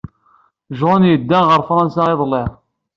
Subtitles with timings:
[0.79, 2.43] John yedda ɣer Fṛansa iḍelli.